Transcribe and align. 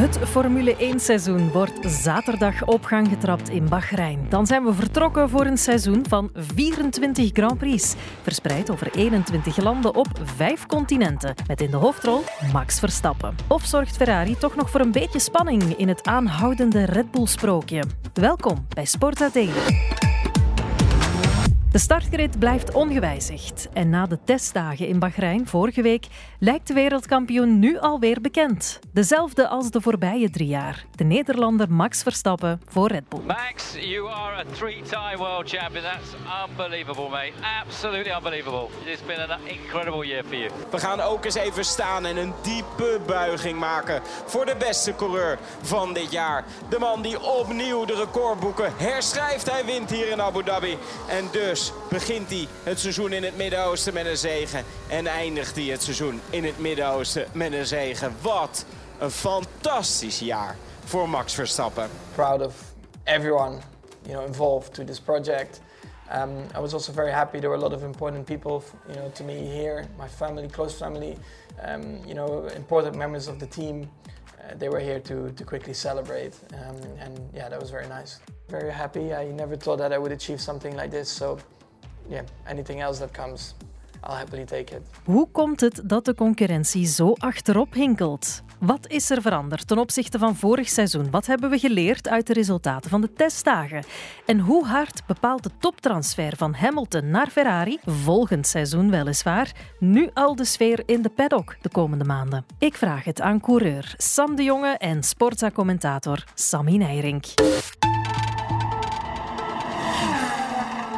Het 0.00 0.18
Formule 0.18 0.76
1-seizoen 0.76 1.52
wordt 1.52 1.90
zaterdag 1.90 2.64
op 2.64 2.84
gang 2.84 3.08
getrapt 3.08 3.48
in 3.48 3.68
Bahrein. 3.68 4.26
Dan 4.28 4.46
zijn 4.46 4.64
we 4.64 4.74
vertrokken 4.74 5.28
voor 5.28 5.46
een 5.46 5.58
seizoen 5.58 6.04
van 6.08 6.30
24 6.34 7.30
Grand 7.32 7.58
Prix, 7.58 7.94
verspreid 8.22 8.70
over 8.70 8.90
21 8.94 9.56
landen 9.56 9.94
op 9.94 10.06
vijf 10.22 10.66
continenten, 10.66 11.34
met 11.46 11.60
in 11.60 11.70
de 11.70 11.76
hoofdrol 11.76 12.22
Max 12.52 12.78
Verstappen. 12.78 13.34
Of 13.48 13.64
zorgt 13.64 13.96
Ferrari 13.96 14.36
toch 14.36 14.56
nog 14.56 14.70
voor 14.70 14.80
een 14.80 14.92
beetje 14.92 15.18
spanning 15.18 15.62
in 15.76 15.88
het 15.88 16.06
aanhoudende 16.06 16.84
Red 16.84 17.10
Bull-sprookje? 17.10 17.82
Welkom 18.12 18.66
bij 18.74 18.84
Sport 18.84 19.18
Daily. 19.32 19.99
De 21.70 21.78
startgrid 21.78 22.38
blijft 22.38 22.72
ongewijzigd. 22.72 23.68
En 23.72 23.90
na 23.90 24.06
de 24.06 24.18
testdagen 24.24 24.86
in 24.86 24.98
Bahrein 24.98 25.46
vorige 25.46 25.82
week 25.82 26.06
lijkt 26.38 26.66
de 26.66 26.74
wereldkampioen 26.74 27.58
nu 27.58 27.78
alweer 27.78 28.20
bekend. 28.20 28.78
Dezelfde 28.92 29.48
als 29.48 29.70
de 29.70 29.80
voorbije 29.80 30.30
drie 30.30 30.48
jaar. 30.48 30.84
De 30.94 31.04
Nederlander 31.04 31.72
Max 31.72 32.02
Verstappen 32.02 32.60
voor 32.68 32.88
Red 32.88 33.08
Bull. 33.08 33.20
Max, 33.26 33.74
you 33.74 34.08
are 34.08 34.36
a 34.36 34.44
three-time 34.52 35.16
world 35.16 35.48
champion. 35.48 35.84
That's 35.84 36.14
unbelievable, 36.48 37.08
mate. 37.08 37.32
Absolutely 37.64 38.12
unbelievable. 38.16 38.66
It's 38.84 39.04
been 39.06 39.30
an 39.30 39.38
incredible 39.44 40.06
year 40.06 40.24
for 40.24 40.36
you. 40.36 40.50
We 40.70 40.78
gaan 40.78 41.00
ook 41.00 41.24
eens 41.24 41.34
even 41.34 41.64
staan 41.64 42.06
en 42.06 42.16
een 42.16 42.32
diepe 42.42 43.00
buiging 43.06 43.58
maken 43.58 44.02
voor 44.26 44.46
de 44.46 44.54
beste 44.58 44.94
coureur 44.94 45.38
van 45.62 45.92
dit 45.92 46.12
jaar. 46.12 46.44
De 46.68 46.78
man 46.78 47.02
die 47.02 47.20
opnieuw 47.20 47.84
de 47.84 47.94
recordboeken 47.94 48.72
herschrijft. 48.76 49.50
Hij 49.50 49.64
wint 49.64 49.90
hier 49.90 50.10
in 50.10 50.20
Abu 50.22 50.42
Dhabi. 50.44 50.78
En 51.08 51.28
dus 51.32 51.58
begint 51.88 52.28
hij 52.28 52.46
het 52.62 52.78
seizoen 52.78 53.12
in 53.12 53.24
het 53.24 53.36
Midden-Oosten 53.36 53.94
met 53.94 54.06
een 54.06 54.16
zegen. 54.16 54.64
En 54.88 55.06
eindigt 55.06 55.56
hij 55.56 55.64
het 55.64 55.82
seizoen 55.82 56.20
in 56.30 56.44
het 56.44 56.58
Midden-Oosten 56.58 57.26
met 57.32 57.52
een 57.52 57.66
zegen. 57.66 58.16
Wat 58.22 58.64
een 58.98 59.10
fantastisch 59.10 60.18
jaar 60.18 60.56
voor 60.84 61.08
Max 61.08 61.34
Verstappen. 61.34 61.88
Proud 62.14 62.46
of 62.46 62.54
everyone 63.04 63.58
you 64.06 64.14
know, 64.14 64.24
involved 64.24 64.74
to 64.74 64.84
this 64.84 65.00
project. 65.00 65.60
Um, 66.10 66.48
I 66.54 66.58
was 66.58 66.74
also 66.74 66.92
very 66.92 67.12
happy. 67.12 67.38
There 67.38 67.50
were 67.50 67.56
a 67.56 67.60
lot 67.60 67.72
of 67.72 67.84
important 67.84 68.26
people, 68.26 68.64
you 68.88 68.96
know, 68.96 69.08
to 69.10 69.24
me 69.24 69.34
here, 69.34 69.86
my 69.96 70.08
family, 70.08 70.48
close 70.48 70.74
family, 70.74 71.16
um, 71.62 72.00
you 72.06 72.14
know, 72.14 72.46
important 72.56 72.96
members 72.96 73.28
of 73.28 73.38
the 73.38 73.46
team. 73.46 73.88
They 74.58 74.68
were 74.68 74.80
here 74.80 75.00
to, 75.00 75.30
to 75.30 75.44
quickly 75.44 75.74
celebrate, 75.74 76.34
um, 76.52 76.76
and 76.98 77.18
yeah, 77.34 77.48
that 77.48 77.60
was 77.60 77.70
very 77.70 77.86
nice. 77.86 78.20
Very 78.48 78.70
happy. 78.72 79.12
I 79.14 79.32
never 79.32 79.56
thought 79.56 79.78
that 79.78 79.92
I 79.92 79.98
would 79.98 80.12
achieve 80.12 80.40
something 80.40 80.76
like 80.76 80.90
this. 80.90 81.08
So, 81.08 81.38
yeah, 82.08 82.24
anything 82.46 82.80
else 82.80 82.98
that 82.98 83.12
comes, 83.12 83.54
I'll 84.02 84.16
happily 84.16 84.44
take 84.44 84.74
it. 84.76 84.82
Hoe 85.04 85.28
komt 85.32 85.60
het 85.60 85.80
dat 85.84 86.04
de 86.04 86.14
concurrentie 86.14 86.86
zo 86.86 87.12
achterop 87.12 87.72
hinkelt? 87.72 88.42
Wat 88.60 88.88
is 88.88 89.10
er 89.10 89.22
veranderd 89.22 89.66
ten 89.66 89.78
opzichte 89.78 90.18
van 90.18 90.36
vorig 90.36 90.68
seizoen? 90.68 91.10
Wat 91.10 91.26
hebben 91.26 91.50
we 91.50 91.58
geleerd 91.58 92.08
uit 92.08 92.26
de 92.26 92.32
resultaten 92.32 92.90
van 92.90 93.00
de 93.00 93.12
testdagen? 93.12 93.84
En 94.26 94.38
hoe 94.38 94.66
hard 94.66 95.06
bepaalt 95.06 95.42
de 95.42 95.50
toptransfer 95.58 96.36
van 96.36 96.54
Hamilton 96.54 97.10
naar 97.10 97.28
Ferrari, 97.28 97.78
volgend 97.84 98.46
seizoen 98.46 98.90
weliswaar, 98.90 99.52
nu 99.78 100.10
al 100.14 100.36
de 100.36 100.44
sfeer 100.44 100.82
in 100.86 101.02
de 101.02 101.08
paddock 101.08 101.56
de 101.60 101.68
komende 101.68 102.04
maanden? 102.04 102.46
Ik 102.58 102.76
vraag 102.76 103.04
het 103.04 103.20
aan 103.20 103.40
coureur 103.40 103.94
Sam 103.96 104.36
de 104.36 104.42
Jonge 104.42 104.76
en 104.78 105.02
Sportza-commentator 105.02 106.24
Sammy 106.34 106.76
Nijrink. 106.76 107.24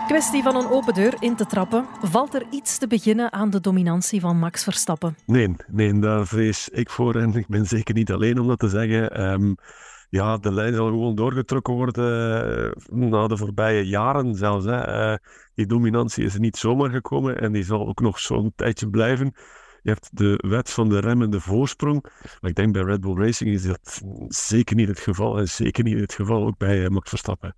Kwestie 0.06 0.42
van 0.42 0.56
een 0.56 0.70
open 0.70 0.94
deur 0.94 1.14
in 1.20 1.36
te 1.36 1.46
trappen. 1.46 1.86
Valt 2.00 2.34
er 2.34 2.46
iets 2.50 2.78
te 2.78 2.86
beginnen 2.86 3.32
aan 3.32 3.50
de 3.50 3.60
dominantie 3.60 4.20
van 4.20 4.38
Max 4.38 4.64
Verstappen? 4.64 5.16
Nee, 5.26 5.56
nee 5.66 5.98
daar 5.98 6.26
vrees 6.26 6.68
ik 6.68 6.90
voor 6.90 7.14
en 7.14 7.34
ik 7.34 7.46
ben 7.48 7.66
zeker 7.66 7.94
niet 7.94 8.12
alleen 8.12 8.40
om 8.40 8.46
dat 8.46 8.58
te 8.58 8.68
zeggen. 8.68 9.30
Um, 9.32 9.54
ja, 10.08 10.36
de 10.36 10.52
lijn 10.52 10.74
zal 10.74 10.86
gewoon 10.86 11.14
doorgetrokken 11.14 11.74
worden 11.74 12.74
uh, 12.92 13.10
na 13.10 13.26
de 13.26 13.36
voorbije 13.36 13.86
jaren 13.86 14.34
zelfs. 14.34 14.64
Hè. 14.64 15.10
Uh, 15.12 15.16
die 15.54 15.66
dominantie 15.66 16.24
is 16.24 16.34
er 16.34 16.40
niet 16.40 16.56
zomaar 16.56 16.90
gekomen 16.90 17.40
en 17.40 17.52
die 17.52 17.64
zal 17.64 17.88
ook 17.88 18.00
nog 18.00 18.18
zo'n 18.18 18.52
tijdje 18.56 18.90
blijven. 18.90 19.34
Je 19.82 19.90
hebt 19.90 20.08
de 20.12 20.44
wet 20.48 20.70
van 20.70 20.88
de 20.88 20.98
remmende 20.98 21.40
voorsprong. 21.40 22.02
Maar 22.40 22.50
ik 22.50 22.56
denk 22.56 22.72
bij 22.72 22.82
Red 22.82 23.00
Bull 23.00 23.16
Racing 23.16 23.50
is 23.50 23.62
dat 23.62 24.02
zeker 24.28 24.76
niet 24.76 24.88
het 24.88 25.00
geval. 25.00 25.38
En 25.38 25.48
zeker 25.48 25.84
niet 25.84 26.00
het 26.00 26.14
geval 26.14 26.46
ook 26.46 26.58
bij 26.58 26.78
uh, 26.78 26.88
Max 26.88 27.08
Verstappen 27.08 27.54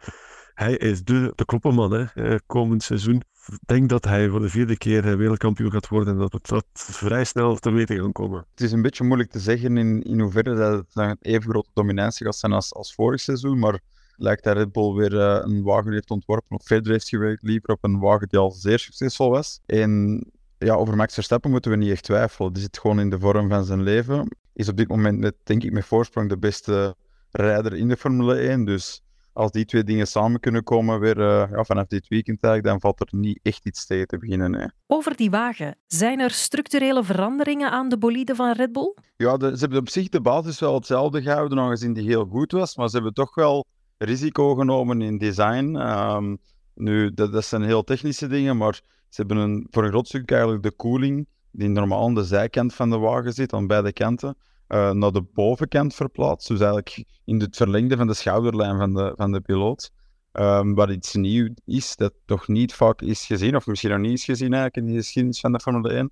hij 0.54 0.76
is 0.76 1.04
de, 1.04 1.32
de 1.34 1.44
kloppenman 1.44 1.92
hè, 1.92 2.04
eh, 2.04 2.38
komend 2.46 2.82
seizoen. 2.82 3.22
Ik 3.46 3.58
denk 3.66 3.88
dat 3.88 4.04
hij 4.04 4.28
voor 4.28 4.40
de 4.40 4.48
vierde 4.48 4.76
keer 4.76 5.08
eh, 5.08 5.16
wereldkampioen 5.16 5.70
gaat 5.70 5.88
worden 5.88 6.14
en 6.14 6.20
dat 6.20 6.32
het 6.32 6.48
dat 6.48 6.66
vrij 6.72 7.24
snel 7.24 7.56
te 7.56 7.70
weten 7.70 7.96
kan 7.96 8.12
komen. 8.12 8.46
Het 8.50 8.60
is 8.60 8.72
een 8.72 8.82
beetje 8.82 9.04
moeilijk 9.04 9.30
te 9.30 9.38
zeggen 9.38 9.76
in, 9.76 10.02
in 10.02 10.20
hoeverre 10.20 10.54
dat 10.54 10.72
het 10.72 10.86
een 10.92 11.16
even 11.20 11.50
grote 11.50 11.70
dominantie 11.72 12.26
gaat 12.26 12.36
zijn 12.36 12.52
als, 12.52 12.74
als 12.74 12.94
vorig 12.94 13.20
seizoen, 13.20 13.58
maar 13.58 13.80
lijkt 14.16 14.44
dat 14.44 14.56
Red 14.56 14.72
Bull 14.72 14.94
weer 14.94 15.12
uh, 15.12 15.38
een 15.42 15.62
wagen 15.62 15.92
heeft 15.92 16.10
ontworpen 16.10 16.56
of 16.56 16.66
verder 16.66 16.92
heeft 16.92 17.08
gewerkt, 17.08 17.42
liever 17.42 17.70
op 17.70 17.84
een 17.84 17.98
wagen 17.98 18.28
die 18.28 18.38
al 18.38 18.50
zeer 18.50 18.78
succesvol 18.78 19.30
was. 19.30 19.60
En 19.66 20.22
ja, 20.58 20.74
over 20.74 20.96
Max 20.96 21.14
Verstappen 21.14 21.50
moeten 21.50 21.70
we 21.70 21.76
niet 21.76 21.90
echt 21.90 22.02
twijfelen. 22.02 22.52
Die 22.52 22.62
zit 22.62 22.78
gewoon 22.78 23.00
in 23.00 23.10
de 23.10 23.18
vorm 23.18 23.48
van 23.48 23.64
zijn 23.64 23.82
leven. 23.82 24.36
Is 24.52 24.68
op 24.68 24.76
dit 24.76 24.88
moment, 24.88 25.18
met, 25.18 25.34
denk 25.42 25.62
ik, 25.62 25.72
met 25.72 25.84
voorsprong 25.84 26.28
de 26.28 26.38
beste 26.38 26.96
rijder 27.30 27.74
in 27.74 27.88
de 27.88 27.96
Formule 27.96 28.34
1. 28.34 28.64
Dus 28.64 29.03
als 29.34 29.50
die 29.50 29.64
twee 29.64 29.84
dingen 29.84 30.06
samen 30.06 30.40
kunnen 30.40 30.62
komen 30.62 31.00
weer 31.00 31.18
uh, 31.18 31.44
ja, 31.50 31.64
vanaf 31.64 31.86
dit 31.86 32.08
weekend 32.08 32.40
dan 32.40 32.80
valt 32.80 33.00
er 33.00 33.08
niet 33.10 33.40
echt 33.42 33.66
iets 33.66 33.86
tegen 33.86 34.06
te 34.06 34.18
beginnen. 34.18 34.74
Over 34.86 35.16
die 35.16 35.30
wagen, 35.30 35.76
zijn 35.86 36.20
er 36.20 36.30
structurele 36.30 37.04
veranderingen 37.04 37.70
aan 37.70 37.88
de 37.88 37.98
bolide 37.98 38.34
van 38.34 38.52
Red 38.52 38.72
Bull? 38.72 38.94
Ja, 39.16 39.36
de, 39.36 39.52
ze 39.54 39.60
hebben 39.60 39.78
op 39.78 39.88
zich 39.88 40.08
de 40.08 40.20
basis 40.20 40.60
wel 40.60 40.74
hetzelfde 40.74 41.22
gehouden, 41.22 41.58
aangezien 41.58 41.92
die 41.92 42.06
heel 42.06 42.24
goed 42.24 42.52
was, 42.52 42.76
maar 42.76 42.88
ze 42.88 42.94
hebben 42.94 43.14
toch 43.14 43.34
wel 43.34 43.66
risico 43.98 44.54
genomen 44.54 45.02
in 45.02 45.18
design. 45.18 45.74
Um, 45.74 46.38
nu, 46.74 47.14
dat, 47.14 47.32
dat 47.32 47.44
zijn 47.44 47.62
heel 47.62 47.84
technische 47.84 48.26
dingen, 48.26 48.56
maar 48.56 48.74
ze 49.08 49.20
hebben 49.20 49.36
een, 49.36 49.66
voor 49.70 49.84
een 49.84 49.90
groot 49.90 50.06
stuk 50.06 50.30
eigenlijk 50.30 50.62
de 50.62 50.72
koeling, 50.72 51.26
die 51.50 51.68
normaal 51.68 52.04
aan 52.04 52.14
de 52.14 52.24
zijkant 52.24 52.74
van 52.74 52.90
de 52.90 52.98
wagen 52.98 53.32
zit, 53.32 53.52
aan 53.52 53.66
beide 53.66 53.92
kanten, 53.92 54.36
uh, 54.74 54.90
naar 54.90 55.12
de 55.12 55.22
bovenkant 55.22 55.94
verplaatst. 55.94 56.48
Dus 56.48 56.60
eigenlijk 56.60 57.04
in 57.24 57.40
het 57.40 57.56
verlengde 57.56 57.96
van 57.96 58.06
de 58.06 58.14
schouderlijn 58.14 58.78
van 58.78 58.94
de, 58.94 59.12
van 59.16 59.32
de 59.32 59.40
piloot. 59.40 59.90
Um, 60.32 60.74
wat 60.74 60.90
iets 60.90 61.14
nieuw 61.14 61.54
is, 61.64 61.96
dat 61.96 62.12
toch 62.24 62.48
niet 62.48 62.74
vaak 62.74 63.00
is 63.00 63.26
gezien, 63.26 63.56
of 63.56 63.66
misschien 63.66 63.90
nog 63.90 63.98
niet 63.98 64.12
is 64.12 64.24
gezien 64.24 64.52
eigenlijk 64.52 64.76
in 64.76 64.92
de 64.92 64.98
geschiedenis 64.98 65.40
van 65.40 65.52
de 65.52 65.60
Formule 65.60 65.92
1. 65.92 65.98
Um, 66.00 66.10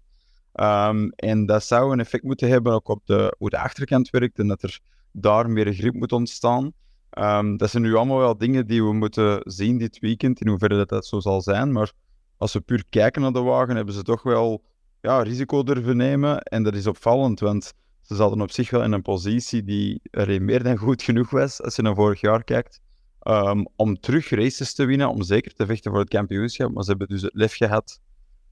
ehm, 0.52 1.08
en 1.08 1.46
dat 1.46 1.64
zou 1.64 1.92
een 1.92 2.00
effect 2.00 2.22
moeten 2.22 2.48
hebben 2.48 2.72
ook 2.72 2.88
op 2.88 3.06
de, 3.06 3.34
hoe 3.38 3.50
de 3.50 3.58
achterkant 3.58 4.10
werkt 4.10 4.38
en 4.38 4.48
dat 4.48 4.62
er 4.62 4.80
daar 5.12 5.50
meer 5.50 5.72
grip 5.72 5.94
moet 5.94 6.12
ontstaan. 6.12 6.72
Um, 7.18 7.56
dat 7.56 7.70
zijn 7.70 7.82
nu 7.82 7.94
allemaal 7.94 8.18
wel 8.18 8.38
dingen 8.38 8.66
die 8.66 8.84
we 8.84 8.92
moeten 8.92 9.40
zien 9.44 9.78
dit 9.78 9.98
weekend, 9.98 10.40
in 10.40 10.48
hoeverre 10.48 10.76
dat, 10.76 10.88
dat 10.88 11.06
zo 11.06 11.20
zal 11.20 11.40
zijn. 11.42 11.72
Maar 11.72 11.92
als 12.36 12.52
we 12.52 12.60
puur 12.60 12.84
kijken 12.88 13.22
naar 13.22 13.32
de 13.32 13.40
wagen, 13.40 13.76
hebben 13.76 13.94
ze 13.94 14.02
toch 14.02 14.22
wel 14.22 14.64
ja, 15.00 15.22
risico 15.22 15.62
durven 15.62 15.96
nemen. 15.96 16.42
En 16.42 16.62
dat 16.62 16.74
is 16.74 16.86
opvallend, 16.86 17.40
want 17.40 17.72
ze 18.02 18.14
zaten 18.14 18.40
op 18.40 18.50
zich 18.50 18.70
wel 18.70 18.82
in 18.82 18.92
een 18.92 19.02
positie 19.02 19.64
die 19.64 20.00
er 20.10 20.42
meer 20.42 20.62
dan 20.62 20.76
goed 20.76 21.02
genoeg 21.02 21.30
was, 21.30 21.62
als 21.62 21.76
je 21.76 21.82
naar 21.82 21.94
vorig 21.94 22.20
jaar 22.20 22.44
kijkt, 22.44 22.80
um, 23.22 23.66
om 23.76 24.00
terug 24.00 24.30
races 24.30 24.74
te 24.74 24.84
winnen, 24.84 25.08
om 25.08 25.22
zeker 25.22 25.54
te 25.54 25.66
vechten 25.66 25.90
voor 25.90 26.00
het 26.00 26.08
kampioenschap. 26.08 26.72
Maar 26.72 26.82
ze 26.82 26.91
hebben 26.91 27.08
dus 27.08 27.22
het 27.22 27.34
lef 27.34 27.54
gehad 27.54 28.00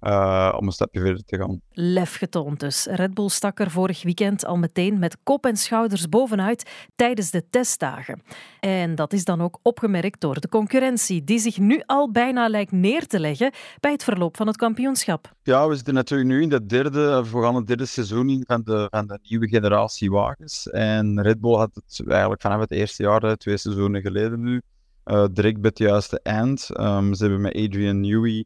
uh, 0.00 0.55
om 0.59 0.66
een 0.66 0.72
stapje 0.72 1.00
verder 1.00 1.25
te 1.25 1.37
gaan. 1.37 1.61
Lef 1.71 2.16
getoond 2.16 2.61
dus. 2.61 2.87
Red 2.91 3.15
Bull 3.15 3.28
stak 3.28 3.61
er 3.61 3.71
vorig 3.71 4.03
weekend 4.03 4.47
al 4.47 4.56
meteen 4.56 4.99
met 4.99 5.16
kop 5.22 5.47
en 5.47 5.56
schouders 5.56 6.09
bovenuit 6.09 6.71
tijdens 6.97 7.31
de 7.31 7.44
testdagen. 7.50 8.22
En 8.60 8.94
dat 8.94 9.12
is 9.12 9.25
dan 9.25 9.41
ook 9.41 9.59
opgemerkt 9.62 10.21
door 10.21 10.41
de 10.41 10.49
concurrentie, 10.49 11.25
die 11.25 11.39
zich 11.39 11.59
nu 11.59 11.83
al 11.87 12.10
bijna 12.10 12.49
lijkt 12.49 12.72
neer 12.72 13.06
te 13.06 13.21
leggen 13.21 13.53
bij 13.81 13.93
het 13.93 14.05
verloop 14.05 14.37
van 14.37 14.47
het 14.47 14.56
kampioenschap. 14.56 15.33
Ja, 15.43 15.69
we 15.69 15.75
zitten 15.75 15.94
natuurlijk 15.94 16.31
nu 16.31 16.43
in 16.43 16.53
het 16.53 16.69
derde, 16.69 17.25
we 17.31 17.43
gaan 17.43 17.55
het 17.55 17.66
derde 17.66 17.87
seizoen 17.87 18.44
van 18.47 18.62
de, 18.65 18.87
van 18.91 19.06
de 19.06 19.19
nieuwe 19.22 19.49
generatie 19.49 20.10
wagens. 20.10 20.71
En 20.71 21.22
Red 21.22 21.41
Bull 21.41 21.57
had 21.57 21.71
het 21.75 22.09
eigenlijk 22.09 22.41
vanaf 22.41 22.60
het 22.60 22.71
eerste 22.71 23.03
jaar, 23.03 23.36
twee 23.36 23.57
seizoenen 23.57 24.01
geleden 24.01 24.41
nu, 24.41 24.60
uh, 25.04 25.25
direct 25.33 25.60
bij 25.60 25.71
het 25.71 25.78
juiste 25.78 26.21
eind. 26.22 26.69
Um, 26.80 27.15
ze 27.15 27.22
hebben 27.22 27.41
met 27.41 27.54
Adrian 27.54 28.01
Newey 28.01 28.45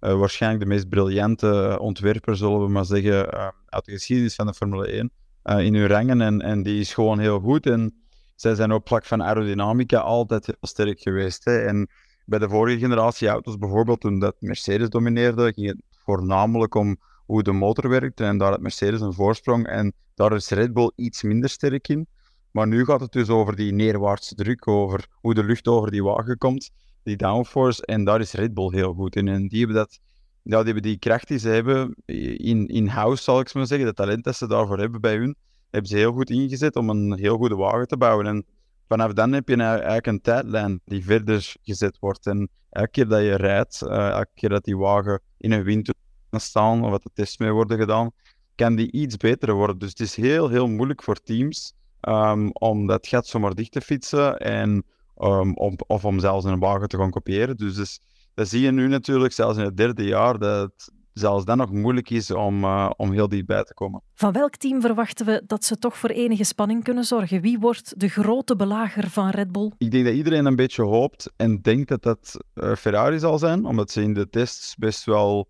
uh, 0.00 0.18
waarschijnlijk 0.18 0.62
de 0.62 0.68
meest 0.68 0.88
briljante 0.88 1.76
ontwerper, 1.80 2.36
zullen 2.36 2.60
we 2.60 2.68
maar 2.68 2.84
zeggen, 2.84 3.34
uh, 3.34 3.48
uit 3.66 3.84
de 3.84 3.92
geschiedenis 3.92 4.34
van 4.34 4.46
de 4.46 4.54
Formule 4.54 4.86
1 4.86 5.10
uh, 5.44 5.58
eh, 5.58 5.64
in 5.64 5.74
hun 5.74 5.86
rangen. 5.86 6.20
En, 6.20 6.40
en 6.40 6.62
die 6.62 6.80
is 6.80 6.94
gewoon 6.94 7.18
heel 7.18 7.40
goed. 7.40 7.66
En 7.66 7.94
zij 8.34 8.54
zijn 8.54 8.72
op 8.72 8.88
vlak 8.88 9.04
van 9.04 9.22
aerodynamica 9.22 9.98
altijd 9.98 10.46
heel 10.46 10.56
sterk 10.60 11.00
geweest. 11.00 11.46
En 11.46 11.88
bij 12.24 12.38
de 12.38 12.48
vorige 12.48 12.78
generatie 12.78 13.28
auto's 13.28 13.58
bijvoorbeeld, 13.58 14.00
toen 14.00 14.18
dat 14.18 14.36
Mercedes 14.38 14.88
domineerde, 14.88 15.52
ging 15.52 15.66
het 15.66 15.82
voornamelijk 15.90 16.74
om 16.74 16.96
hoe 17.26 17.42
de 17.42 17.52
motor 17.52 17.88
werkte. 17.88 18.24
En 18.24 18.38
daar 18.38 18.50
had 18.50 18.60
Mercedes 18.60 19.00
een 19.00 19.12
voorsprong. 19.12 19.66
En 19.66 19.92
daar 20.14 20.32
is 20.32 20.48
Red 20.48 20.72
Bull 20.72 20.92
iets 20.96 21.22
minder 21.22 21.50
sterk 21.50 21.88
in. 21.88 22.06
Maar 22.50 22.66
nu 22.66 22.84
gaat 22.84 23.00
het 23.00 23.12
dus 23.12 23.28
over 23.28 23.56
die 23.56 23.72
neerwaartse 23.72 24.34
druk, 24.34 24.68
over 24.68 25.06
hoe 25.12 25.34
de 25.34 25.44
lucht 25.44 25.68
over 25.68 25.90
die 25.90 26.02
wagen 26.02 26.38
komt 26.38 26.70
die 27.02 27.16
downforce. 27.16 27.86
En 27.86 28.04
daar 28.04 28.20
is 28.20 28.32
Red 28.32 28.54
Bull 28.54 28.74
heel 28.74 28.94
goed 28.94 29.16
in. 29.16 29.28
En 29.28 29.48
die 29.48 29.58
hebben, 29.58 29.76
dat, 29.76 29.98
die, 30.42 30.56
hebben 30.56 30.82
die 30.82 30.98
kracht 30.98 31.28
die 31.28 31.38
ze 31.38 31.48
hebben 31.48 31.94
in, 32.36 32.66
in 32.66 32.86
house, 32.86 33.22
zal 33.22 33.40
ik 33.40 33.54
maar 33.54 33.66
zeggen. 33.66 33.86
Dat 33.86 33.96
talent 33.96 34.24
dat 34.24 34.36
ze 34.36 34.46
daarvoor 34.46 34.78
hebben 34.78 35.00
bij 35.00 35.16
hun. 35.16 35.36
hebben 35.70 35.90
ze 35.90 35.96
heel 35.96 36.12
goed 36.12 36.30
ingezet 36.30 36.76
om 36.76 36.90
een 36.90 37.18
heel 37.18 37.36
goede 37.36 37.56
wagen 37.56 37.86
te 37.86 37.96
bouwen. 37.96 38.26
En 38.26 38.44
vanaf 38.88 39.12
dan 39.12 39.32
heb 39.32 39.48
je 39.48 39.56
eigenlijk 39.56 40.06
een 40.06 40.20
tijdlijn 40.20 40.80
die 40.84 41.04
verder 41.04 41.54
gezet 41.62 41.98
wordt. 42.00 42.26
En 42.26 42.48
elke 42.70 42.90
keer 42.90 43.08
dat 43.08 43.20
je 43.20 43.36
rijdt, 43.36 43.82
uh, 43.84 44.08
elke 44.08 44.30
keer 44.34 44.48
dat 44.48 44.64
die 44.64 44.76
wagen 44.76 45.20
in 45.38 45.52
een 45.52 45.62
wind 45.62 45.92
staan 46.30 46.84
of 46.84 46.90
dat 46.90 47.02
de 47.02 47.10
tests 47.14 47.38
mee 47.38 47.52
worden 47.52 47.78
gedaan, 47.78 48.10
kan 48.54 48.74
die 48.74 48.92
iets 48.92 49.16
beter 49.16 49.54
worden. 49.54 49.78
Dus 49.78 49.88
het 49.88 50.00
is 50.00 50.14
heel, 50.14 50.48
heel 50.48 50.68
moeilijk 50.68 51.02
voor 51.02 51.16
teams 51.16 51.74
um, 52.00 52.50
om 52.52 52.86
dat 52.86 53.06
gat 53.06 53.26
zomaar 53.26 53.54
dicht 53.54 53.72
te 53.72 53.80
fietsen 53.80 54.38
en, 54.38 54.84
um, 55.22 55.56
om, 55.56 55.74
of 55.86 56.04
om 56.04 56.20
zelfs 56.20 56.44
een 56.44 56.58
wagen 56.58 56.88
te 56.88 56.96
gaan 56.96 57.10
kopiëren. 57.10 57.56
Dus, 57.56 57.74
dus 57.74 58.00
dat 58.34 58.48
zie 58.48 58.60
je 58.60 58.70
nu 58.70 58.88
natuurlijk, 58.88 59.32
zelfs 59.32 59.58
in 59.58 59.64
het 59.64 59.76
derde 59.76 60.04
jaar, 60.04 60.38
dat 60.38 60.92
zelfs 61.12 61.44
dan 61.44 61.56
nog 61.56 61.72
moeilijk 61.72 62.10
is 62.10 62.30
om, 62.30 62.64
uh, 62.64 62.90
om 62.96 63.12
heel 63.12 63.28
dichtbij 63.28 63.64
te 63.64 63.74
komen. 63.74 64.02
Van 64.14 64.32
welk 64.32 64.56
team 64.56 64.80
verwachten 64.80 65.26
we 65.26 65.42
dat 65.46 65.64
ze 65.64 65.76
toch 65.76 65.96
voor 65.96 66.10
enige 66.10 66.44
spanning 66.44 66.84
kunnen 66.84 67.04
zorgen? 67.04 67.40
Wie 67.40 67.58
wordt 67.58 68.00
de 68.00 68.08
grote 68.08 68.56
belager 68.56 69.10
van 69.10 69.28
Red 69.28 69.52
Bull? 69.52 69.72
Ik 69.78 69.90
denk 69.90 70.04
dat 70.04 70.14
iedereen 70.14 70.46
een 70.46 70.56
beetje 70.56 70.82
hoopt 70.82 71.32
en 71.36 71.60
denkt 71.62 71.88
dat 71.88 72.02
dat 72.02 72.36
uh, 72.54 72.74
Ferrari 72.74 73.18
zal 73.18 73.38
zijn, 73.38 73.64
omdat 73.64 73.90
ze 73.90 74.02
in 74.02 74.14
de 74.14 74.28
tests 74.28 74.76
best 74.76 75.04
wel 75.04 75.48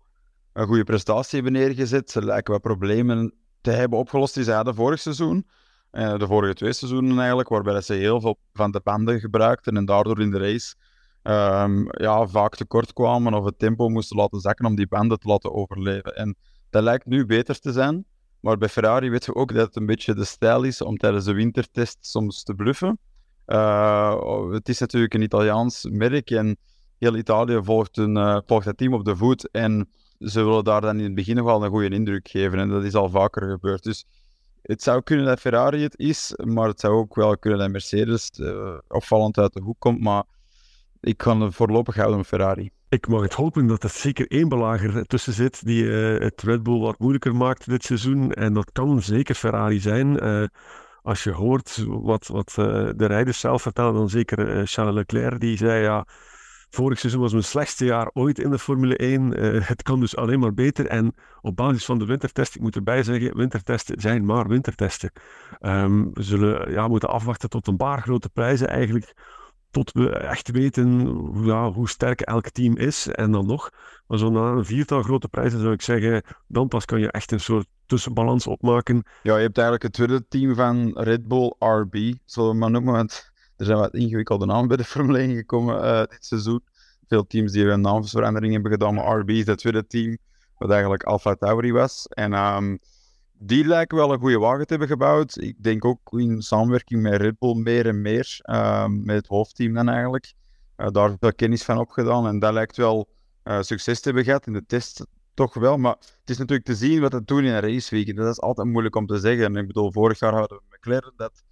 een 0.53 0.67
goede 0.67 0.83
prestatie 0.83 1.41
hebben 1.41 1.61
neergezet. 1.61 2.11
Ze 2.11 2.25
lijken 2.25 2.53
wat 2.53 2.61
problemen 2.61 3.33
te 3.61 3.71
hebben 3.71 3.99
opgelost 3.99 4.33
die 4.33 4.43
ze 4.43 4.51
hadden 4.51 4.75
vorig 4.75 4.99
seizoen. 4.99 5.45
Uh, 5.91 6.17
de 6.17 6.27
vorige 6.27 6.53
twee 6.53 6.73
seizoenen 6.73 7.17
eigenlijk, 7.17 7.49
waarbij 7.49 7.81
ze 7.81 7.93
heel 7.93 8.21
veel 8.21 8.37
van 8.53 8.71
de 8.71 8.81
banden 8.83 9.19
gebruikten 9.19 9.77
en 9.77 9.85
daardoor 9.85 10.21
in 10.21 10.31
de 10.31 10.37
race 10.37 10.75
um, 11.23 11.87
ja, 11.91 12.27
vaak 12.27 12.55
tekort 12.55 12.93
kwamen 12.93 13.33
of 13.33 13.45
het 13.45 13.59
tempo 13.59 13.89
moesten 13.89 14.17
laten 14.17 14.39
zakken 14.39 14.65
om 14.65 14.75
die 14.75 14.87
banden 14.87 15.19
te 15.19 15.27
laten 15.27 15.53
overleven. 15.53 16.15
En 16.15 16.35
dat 16.69 16.83
lijkt 16.83 17.05
nu 17.05 17.25
beter 17.25 17.59
te 17.59 17.71
zijn. 17.71 18.05
Maar 18.39 18.57
bij 18.57 18.69
Ferrari 18.69 19.09
weten 19.09 19.33
we 19.33 19.39
ook 19.39 19.53
dat 19.53 19.65
het 19.65 19.75
een 19.75 19.85
beetje 19.85 20.13
de 20.13 20.23
stijl 20.23 20.63
is 20.63 20.81
om 20.81 20.97
tijdens 20.97 21.25
de 21.25 21.33
wintertest 21.33 21.97
soms 21.99 22.43
te 22.43 22.53
bluffen. 22.53 22.99
Uh, 23.47 24.51
het 24.51 24.69
is 24.69 24.79
natuurlijk 24.79 25.13
een 25.13 25.21
Italiaans 25.21 25.87
merk 25.89 26.29
en 26.31 26.57
heel 26.97 27.15
Italië 27.15 27.59
volgt, 27.63 27.97
een, 27.97 28.17
uh, 28.17 28.39
volgt 28.45 28.65
het 28.65 28.77
team 28.77 28.93
op 28.93 29.05
de 29.05 29.15
voet. 29.15 29.51
En 29.51 29.89
ze 30.19 30.43
willen 30.43 30.63
daar 30.63 30.81
dan 30.81 30.97
in 30.97 31.03
het 31.03 31.15
begin 31.15 31.43
wel 31.43 31.63
een 31.63 31.69
goede 31.69 31.89
indruk 31.89 32.27
geven. 32.27 32.59
En 32.59 32.69
dat 32.69 32.83
is 32.83 32.93
al 32.93 33.09
vaker 33.09 33.49
gebeurd. 33.49 33.83
Dus 33.83 34.05
het 34.61 34.83
zou 34.83 35.01
kunnen 35.01 35.25
dat 35.25 35.39
Ferrari 35.39 35.83
het 35.83 35.97
is, 35.97 36.33
maar 36.43 36.67
het 36.67 36.79
zou 36.79 36.93
ook 36.93 37.15
wel 37.15 37.37
kunnen 37.37 37.59
dat 37.59 37.69
Mercedes 37.69 38.31
uh, 38.39 38.77
opvallend 38.87 39.37
uit 39.37 39.53
de 39.53 39.61
hoek 39.61 39.79
komt. 39.79 39.99
Maar 39.99 40.23
ik 40.99 41.17
kan 41.17 41.53
voorlopig 41.53 41.95
houden 41.95 42.17
met 42.17 42.27
Ferrari. 42.27 42.69
Ik 42.89 43.07
mag 43.07 43.21
het 43.21 43.33
hopen 43.33 43.67
dat 43.67 43.83
er 43.83 43.89
zeker 43.89 44.27
één 44.27 44.49
belager 44.49 45.05
tussen 45.05 45.33
zit 45.33 45.65
die 45.65 45.83
uh, 45.83 46.19
het 46.19 46.41
Red 46.41 46.63
Bull 46.63 46.79
wat 46.79 46.99
moeilijker 46.99 47.35
maakt 47.35 47.69
dit 47.69 47.83
seizoen. 47.83 48.31
En 48.31 48.53
dat 48.53 48.71
kan 48.71 49.01
zeker 49.01 49.35
Ferrari 49.35 49.79
zijn. 49.79 50.23
Uh, 50.23 50.43
als 51.01 51.23
je 51.23 51.31
hoort 51.31 51.83
wat, 51.87 52.27
wat 52.27 52.51
de 52.97 53.05
rijders 53.05 53.39
zelf 53.39 53.61
vertellen, 53.61 53.93
dan 53.93 54.09
zeker 54.09 54.67
Charles 54.67 54.95
Leclerc, 54.95 55.39
die 55.39 55.57
zei 55.57 55.81
ja, 55.83 56.05
vorig 56.71 56.99
seizoen 56.99 57.21
was 57.21 57.31
mijn 57.31 57.43
slechtste 57.43 57.85
jaar 57.85 58.09
ooit 58.13 58.39
in 58.39 58.49
de 58.49 58.59
Formule 58.59 58.97
1. 58.97 59.31
het 59.63 59.81
kan 59.83 59.99
dus 59.99 60.15
alleen 60.15 60.39
maar 60.39 60.53
beter. 60.53 60.87
En 60.87 61.15
op 61.41 61.55
basis 61.55 61.85
van 61.85 61.99
de 61.99 62.05
wintertest, 62.05 62.55
ik 62.55 62.61
moet 62.61 62.75
erbij 62.75 63.03
zeggen, 63.03 63.37
wintertesten 63.37 64.01
zijn 64.01 64.25
maar 64.25 64.47
wintertesten. 64.47 65.11
Um, 65.61 66.13
we 66.13 66.23
zullen 66.23 66.71
ja, 66.71 66.87
moeten 66.87 67.09
afwachten 67.09 67.49
tot 67.49 67.67
een 67.67 67.77
paar 67.77 68.01
grote 68.01 68.29
prijzen 68.29 68.67
eigenlijk 68.67 69.13
tot 69.71 69.91
we 69.91 70.09
echt 70.09 70.51
weten 70.51 71.19
ja, 71.45 71.71
hoe 71.71 71.89
sterk 71.89 72.21
elk 72.21 72.49
team 72.49 72.77
is. 72.77 73.07
En 73.07 73.31
dan 73.31 73.45
nog, 73.45 73.69
maar 74.07 74.17
zo 74.17 74.29
na 74.29 74.51
een 74.51 74.65
viertal 74.65 75.01
grote 75.01 75.27
prijzen 75.27 75.59
zou 75.59 75.73
ik 75.73 75.81
zeggen, 75.81 76.23
dan 76.47 76.67
pas 76.67 76.85
kan 76.85 76.99
je 76.99 77.11
echt 77.11 77.31
een 77.31 77.39
soort 77.39 77.67
tussenbalans 77.85 78.47
opmaken. 78.47 79.03
Ja, 79.23 79.35
je 79.35 79.41
hebt 79.41 79.57
eigenlijk 79.57 79.83
het 79.83 79.93
tweede 79.93 80.27
team 80.27 80.55
van 80.55 80.91
Red 80.93 81.27
Bull 81.27 81.53
RB, 81.59 82.13
zullen 82.25 82.49
we 82.49 82.55
maar 82.55 82.71
noemen, 82.71 82.93
want 82.93 83.30
er 83.61 83.67
zijn 83.67 83.79
wat 83.79 83.93
ingewikkelde 83.93 84.45
namen 84.45 84.67
bij 84.67 84.77
de 84.77 84.83
Formule 84.83 85.17
1 85.17 85.35
gekomen 85.35 85.83
uh, 85.83 85.99
dit 85.99 86.25
seizoen. 86.25 86.63
Veel 87.07 87.27
teams 87.27 87.51
die 87.51 87.65
een 87.65 87.81
naamsverandering 87.81 88.53
hebben 88.53 88.71
gedaan, 88.71 88.93
maar 88.93 89.19
RB 89.19 89.29
is 89.29 89.45
het 89.45 89.57
tweede 89.57 89.87
team, 89.87 90.17
wat 90.57 90.69
eigenlijk 90.69 91.03
Alfa 91.03 91.35
Tauri 91.35 91.71
was. 91.71 92.07
En 92.07 92.33
um, 92.33 92.79
die 93.33 93.65
lijken 93.65 93.97
wel 93.97 94.13
een 94.13 94.19
goede 94.19 94.37
wagen 94.37 94.65
te 94.65 94.69
hebben 94.69 94.87
gebouwd. 94.87 95.41
Ik 95.41 95.63
denk 95.63 95.85
ook 95.85 95.99
in 96.11 96.41
samenwerking 96.41 97.01
met 97.01 97.21
Red 97.21 97.39
Bull 97.39 97.55
meer 97.55 97.87
en 97.87 98.01
meer, 98.01 98.39
uh, 98.41 98.87
met 98.87 99.15
het 99.15 99.27
hoofdteam 99.27 99.73
dan 99.73 99.89
eigenlijk. 99.89 100.33
Uh, 100.77 100.87
daar 100.87 101.15
veel 101.19 101.33
kennis 101.33 101.63
van 101.63 101.77
opgedaan 101.77 102.27
en 102.27 102.39
dat 102.39 102.53
lijkt 102.53 102.77
wel 102.77 103.09
uh, 103.43 103.61
succes 103.61 103.99
te 103.99 104.05
hebben 104.07 104.23
gehad 104.23 104.47
in 104.47 104.53
de 104.53 104.65
test 104.65 105.05
toch 105.33 105.53
wel. 105.53 105.77
Maar 105.77 105.95
het 105.99 106.29
is 106.29 106.37
natuurlijk 106.37 106.67
te 106.67 106.75
zien 106.75 107.01
wat 107.01 107.11
het 107.11 107.27
doen 107.27 107.43
in 107.43 107.53
een 107.53 107.59
raceweek. 107.59 108.15
Dat 108.15 108.27
is 108.27 108.41
altijd 108.41 108.67
moeilijk 108.67 108.95
om 108.95 109.05
te 109.05 109.17
zeggen. 109.17 109.45
En 109.45 109.55
ik 109.55 109.67
bedoel, 109.67 109.91
vorig 109.91 110.19
jaar 110.19 110.33
hadden 110.33 110.57
we 110.57 110.77
McLaren 110.77 111.13
dat 111.15 111.43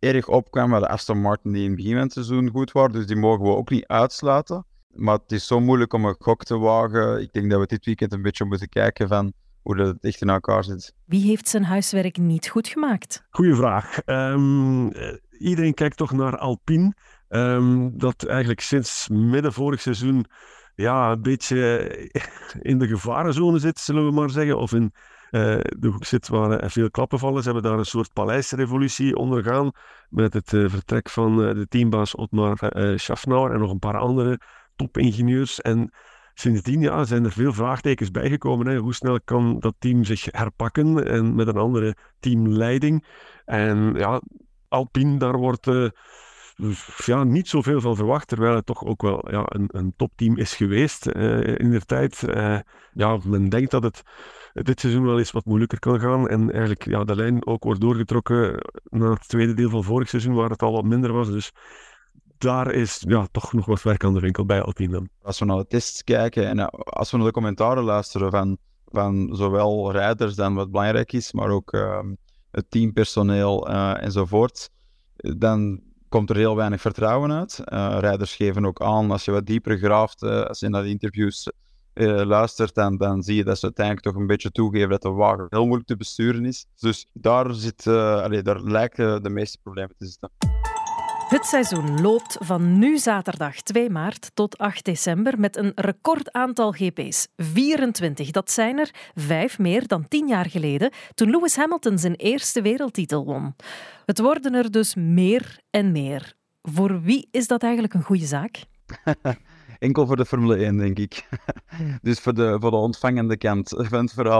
erg 0.00 0.28
opkwam, 0.28 0.70
de 0.70 0.88
Aston 0.88 1.20
Martin 1.20 1.52
die 1.52 1.62
in 1.62 1.68
het 1.68 1.76
begin 1.76 1.92
van 1.92 2.02
het 2.02 2.12
seizoen 2.12 2.50
goed 2.50 2.72
waren. 2.72 2.92
Dus 2.92 3.06
die 3.06 3.16
mogen 3.16 3.44
we 3.44 3.56
ook 3.56 3.70
niet 3.70 3.86
uitsluiten. 3.86 4.64
Maar 4.94 5.18
het 5.18 5.32
is 5.32 5.46
zo 5.46 5.60
moeilijk 5.60 5.92
om 5.92 6.04
een 6.04 6.16
gok 6.18 6.44
te 6.44 6.58
wagen. 6.58 7.20
Ik 7.20 7.32
denk 7.32 7.50
dat 7.50 7.60
we 7.60 7.66
dit 7.66 7.84
weekend 7.84 8.12
een 8.12 8.22
beetje 8.22 8.44
moeten 8.44 8.68
kijken 8.68 9.08
van 9.08 9.32
hoe 9.62 9.76
dat 9.76 9.86
het 9.86 10.04
echt 10.04 10.20
in 10.20 10.28
elkaar 10.28 10.64
zit. 10.64 10.94
Wie 11.04 11.24
heeft 11.24 11.48
zijn 11.48 11.64
huiswerk 11.64 12.18
niet 12.18 12.48
goed 12.48 12.68
gemaakt? 12.68 13.24
Goeie 13.30 13.54
vraag. 13.54 13.98
Um, 14.06 14.92
iedereen 15.38 15.74
kijkt 15.74 15.96
toch 15.96 16.12
naar 16.12 16.38
Alpine. 16.38 16.94
Um, 17.28 17.98
dat 17.98 18.26
eigenlijk 18.26 18.60
sinds 18.60 19.08
midden 19.08 19.52
vorig 19.52 19.80
seizoen 19.80 20.26
ja, 20.74 21.10
een 21.10 21.22
beetje 21.22 21.88
in 22.60 22.78
de 22.78 22.86
gevarenzone 22.86 23.58
zit, 23.58 23.78
zullen 23.78 24.06
we 24.06 24.12
maar 24.12 24.30
zeggen. 24.30 24.58
Of 24.58 24.72
in 24.72 24.92
de 25.30 25.88
hoek 25.92 26.04
zit 26.04 26.28
waar 26.28 26.70
veel 26.70 26.90
klappen 26.90 27.18
vallen. 27.18 27.42
Ze 27.42 27.50
hebben 27.50 27.70
daar 27.70 27.78
een 27.78 27.84
soort 27.84 28.12
paleisrevolutie 28.12 29.16
ondergaan. 29.16 29.70
Met 30.08 30.32
het 30.32 30.52
uh, 30.52 30.68
vertrek 30.68 31.08
van 31.08 31.40
uh, 31.40 31.54
de 31.54 31.66
teambaas 31.68 32.14
Otmar 32.14 32.58
Schaffnauer 32.96 33.52
en 33.52 33.58
nog 33.58 33.70
een 33.70 33.78
paar 33.78 33.98
andere 33.98 34.40
topingenieurs. 34.76 35.60
En 35.60 35.92
sindsdien 36.34 36.80
ja, 36.80 37.04
zijn 37.04 37.24
er 37.24 37.32
veel 37.32 37.52
vraagtekens 37.52 38.10
bijgekomen. 38.10 38.66
Hè. 38.66 38.76
Hoe 38.76 38.94
snel 38.94 39.20
kan 39.24 39.58
dat 39.58 39.74
team 39.78 40.04
zich 40.04 40.26
herpakken 40.30 41.06
en 41.06 41.34
met 41.34 41.46
een 41.46 41.56
andere 41.56 41.96
teamleiding? 42.20 43.06
En 43.44 43.94
ja, 43.96 44.20
Alpine, 44.68 45.18
daar 45.18 45.36
wordt 45.36 45.66
ja, 47.04 47.24
niet 47.24 47.48
zoveel 47.48 47.80
van 47.80 47.96
verwacht, 47.96 48.28
terwijl 48.28 48.54
het 48.54 48.66
toch 48.66 48.84
ook 48.84 49.02
wel 49.02 49.30
ja, 49.30 49.42
een, 49.46 49.68
een 49.72 49.92
topteam 49.96 50.36
is 50.36 50.54
geweest 50.54 51.06
uh, 51.06 51.46
in 51.46 51.70
de 51.70 51.80
tijd. 51.80 52.22
Uh, 52.22 52.58
ja, 52.92 53.18
men 53.24 53.48
denkt 53.48 53.70
dat 53.70 53.82
het 53.82 54.02
dit 54.52 54.80
seizoen 54.80 55.04
wel 55.04 55.18
eens 55.18 55.30
wat 55.30 55.44
moeilijker 55.44 55.78
kan 55.78 56.00
gaan 56.00 56.28
en 56.28 56.50
eigenlijk 56.50 56.84
ja, 56.84 57.04
de 57.04 57.16
lijn 57.16 57.46
ook 57.46 57.64
wordt 57.64 57.80
doorgetrokken 57.80 58.60
naar 58.82 59.10
het 59.10 59.28
tweede 59.28 59.54
deel 59.54 59.70
van 59.70 59.84
vorig 59.84 60.08
seizoen, 60.08 60.34
waar 60.34 60.50
het 60.50 60.62
al 60.62 60.72
wat 60.72 60.84
minder 60.84 61.12
was. 61.12 61.30
Dus 61.30 61.52
daar 62.38 62.72
is 62.72 63.04
ja, 63.08 63.26
toch 63.30 63.52
nog 63.52 63.66
wat 63.66 63.82
werk 63.82 64.04
aan 64.04 64.14
de 64.14 64.20
winkel 64.20 64.44
bij 64.44 64.62
Alpine. 64.62 65.08
Als 65.22 65.38
we 65.38 65.44
naar 65.44 65.56
de 65.56 65.66
tests 65.66 66.04
kijken 66.04 66.46
en 66.46 66.70
als 66.70 67.10
we 67.10 67.16
naar 67.16 67.26
de 67.26 67.32
commentaren 67.32 67.84
luisteren 67.84 68.30
van, 68.30 68.58
van 68.84 69.28
zowel 69.32 69.92
rijders 69.92 70.34
dan 70.34 70.54
wat 70.54 70.70
belangrijk 70.70 71.12
is, 71.12 71.32
maar 71.32 71.50
ook 71.50 71.72
uh, 71.72 72.00
het 72.50 72.70
teampersoneel 72.70 73.68
enzovoort, 73.98 74.70
dan 75.16 75.80
komt 76.10 76.30
er 76.30 76.36
heel 76.36 76.56
weinig 76.56 76.80
vertrouwen 76.80 77.32
uit. 77.32 77.62
Uh, 77.64 77.96
rijders 78.00 78.36
geven 78.36 78.66
ook 78.66 78.82
aan, 78.82 79.10
als 79.10 79.24
je 79.24 79.30
wat 79.30 79.46
dieper 79.46 79.78
graaft, 79.78 80.22
als 80.22 80.60
je 80.60 80.68
naar 80.68 80.82
de 80.82 80.88
interviews 80.88 81.50
luistert, 82.24 82.74
dan, 82.74 82.96
dan 82.96 83.22
zie 83.22 83.36
je 83.36 83.44
dat 83.44 83.58
ze 83.58 83.64
uiteindelijk 83.64 84.06
toch 84.06 84.16
een 84.16 84.26
beetje 84.26 84.50
toegeven 84.50 84.88
dat 84.88 85.02
de 85.02 85.10
wagen 85.10 85.46
heel 85.48 85.64
moeilijk 85.64 85.88
te 85.88 85.96
besturen 85.96 86.44
is. 86.44 86.66
Dus 86.76 87.06
daar, 87.12 87.54
zit, 87.54 87.86
allee, 87.86 88.42
daar 88.42 88.62
lijken 88.62 89.22
de 89.22 89.30
meeste 89.30 89.58
problemen 89.62 89.94
te 89.96 90.06
zitten. 90.06 90.49
Het 91.30 91.46
seizoen 91.46 92.00
loopt 92.00 92.36
van 92.40 92.78
nu 92.78 92.98
zaterdag 92.98 93.54
2 93.54 93.90
maart 93.90 94.30
tot 94.34 94.58
8 94.58 94.84
december 94.84 95.40
met 95.40 95.56
een 95.56 95.72
record 95.74 96.32
aantal 96.32 96.72
GP's. 96.72 97.26
24, 97.36 98.30
dat 98.30 98.50
zijn 98.50 98.78
er 98.78 98.90
vijf 99.14 99.58
meer 99.58 99.86
dan 99.86 100.08
tien 100.08 100.28
jaar 100.28 100.50
geleden 100.50 100.92
toen 101.14 101.30
Lewis 101.30 101.56
Hamilton 101.56 101.98
zijn 101.98 102.14
eerste 102.14 102.62
wereldtitel 102.62 103.24
won. 103.24 103.54
Het 104.06 104.18
worden 104.18 104.54
er 104.54 104.70
dus 104.70 104.94
meer 104.94 105.60
en 105.70 105.92
meer. 105.92 106.34
Voor 106.62 107.02
wie 107.02 107.28
is 107.30 107.46
dat 107.46 107.62
eigenlijk 107.62 107.94
een 107.94 108.02
goede 108.02 108.26
zaak? 108.26 108.62
Enkel 109.78 110.06
voor 110.06 110.16
de 110.16 110.26
Formule 110.26 110.56
1, 110.56 110.76
denk 110.76 110.98
ik. 110.98 111.28
dus 112.02 112.20
voor 112.20 112.34
de, 112.34 112.56
voor 112.60 112.70
de 112.70 112.76
ontvangende 112.76 113.36
kant 113.36 113.68
van 113.90 114.26
uh, 114.26 114.32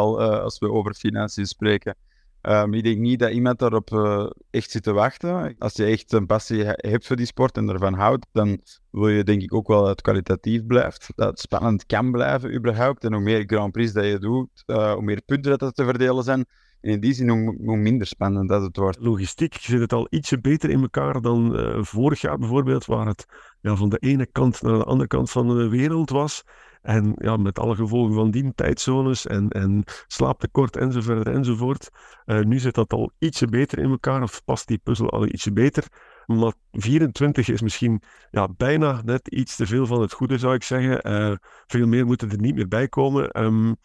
als 0.43 0.59
we 0.59 0.71
over 0.71 0.95
financiën 0.95 1.47
spreken. 1.47 1.97
Um, 2.43 2.75
ik 2.75 2.85
denk 2.85 2.99
niet 2.99 3.19
dat 3.19 3.31
iemand 3.31 3.59
daarop 3.59 3.91
uh, 3.91 4.31
echt 4.51 4.71
zit 4.71 4.83
te 4.83 4.93
wachten. 4.93 5.55
Als 5.59 5.77
je 5.77 5.85
echt 5.85 6.13
een 6.13 6.27
passie 6.27 6.65
hebt 6.65 7.07
voor 7.07 7.17
die 7.17 7.27
sport 7.27 7.57
en 7.57 7.69
ervan 7.69 7.95
houdt, 7.95 8.27
dan 8.33 8.61
wil 8.91 9.09
je 9.09 9.25
denk 9.25 9.43
ik 9.43 9.55
ook 9.55 9.69
wel 9.69 9.81
dat 9.81 9.89
het 9.89 10.01
kwalitatief 10.01 10.67
blijft. 10.67 11.13
Dat 11.15 11.29
het 11.29 11.41
spannend 11.41 11.87
kan 11.87 12.11
blijven 12.11 12.55
überhaupt. 12.55 13.05
En 13.05 13.13
hoe 13.13 13.23
meer 13.23 13.43
Grand 13.47 13.73
Prix 13.73 13.93
dat 13.93 14.05
je 14.05 14.19
doet, 14.19 14.63
uh, 14.67 14.93
hoe 14.93 15.03
meer 15.03 15.23
punten 15.27 15.51
dat 15.51 15.63
er 15.63 15.73
te 15.73 15.85
verdelen 15.85 16.25
zijn. 16.25 16.45
En 16.81 16.91
in 16.91 17.01
die 17.01 17.13
zin 17.13 17.29
hoe, 17.29 17.77
minder 17.77 18.07
spannend 18.07 18.49
dat 18.49 18.63
het 18.63 18.77
wordt. 18.77 19.01
Logistiek 19.01 19.55
zit 19.55 19.81
het 19.81 19.93
al 19.93 20.07
ietsje 20.11 20.41
beter 20.41 20.71
in 20.71 20.81
elkaar 20.81 21.21
dan 21.21 21.61
uh, 21.61 21.83
vorig 21.83 22.21
jaar 22.21 22.39
bijvoorbeeld, 22.39 22.85
waar 22.85 23.07
het 23.07 23.27
van 23.63 23.89
de 23.89 23.99
ene 23.99 24.27
kant 24.27 24.63
naar 24.63 24.79
de 24.79 24.85
andere 24.85 25.09
kant 25.09 25.31
van 25.31 25.49
de 25.49 25.69
wereld 25.69 26.11
was. 26.11 26.45
En 26.83 27.15
ja, 27.17 27.37
met 27.37 27.59
alle 27.59 27.75
gevolgen 27.75 28.15
van 28.15 28.31
die 28.31 28.53
tijdzones 28.55 29.27
en, 29.27 29.49
en 29.49 29.85
slaaptekort 30.07 30.77
enzovoort 30.77 31.27
enzovoort. 31.27 31.91
Uh, 32.27 32.41
nu 32.41 32.59
zit 32.59 32.75
dat 32.75 32.93
al 32.93 33.13
ietsje 33.19 33.47
beter 33.47 33.79
in 33.79 33.91
elkaar, 33.91 34.23
of 34.23 34.45
past 34.45 34.67
die 34.67 34.79
puzzel 34.79 35.11
al 35.11 35.27
ietsje 35.27 35.53
beter. 35.53 35.85
Maar 36.27 36.53
24 36.73 37.49
is 37.49 37.63
misschien 37.63 38.03
ja, 38.31 38.49
bijna 38.57 39.01
net 39.05 39.29
iets 39.29 39.57
te 39.57 39.67
veel 39.67 39.87
van 39.87 40.01
het 40.01 40.13
goede, 40.13 40.39
zou 40.39 40.55
ik 40.55 40.63
zeggen. 40.63 41.11
Uh, 41.11 41.37
veel 41.67 41.87
meer 41.87 42.07
moeten 42.07 42.31
er 42.31 42.41
niet 42.41 42.55
meer 42.55 42.69
bij 42.69 42.89
komen. 42.89 43.43
Um, 43.43 43.77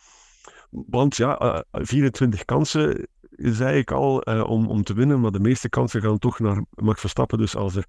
want 0.70 1.16
ja, 1.16 1.64
24 1.72 2.40
eh, 2.40 2.46
kansen, 2.46 3.08
zei 3.32 3.78
ik 3.78 3.92
al, 3.92 4.20
om, 4.44 4.68
om 4.68 4.84
te 4.84 4.94
winnen. 4.94 5.20
Maar 5.20 5.32
de 5.32 5.40
meeste 5.40 5.70
kansen 5.70 6.02
gaan 6.02 6.18
toch 6.18 6.40
naar 6.40 6.64
Max 6.70 7.00
Verstappen. 7.00 7.38
Dus 7.38 7.56
als 7.56 7.76
er 7.76 7.86